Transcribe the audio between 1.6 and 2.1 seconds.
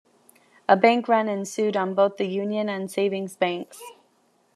on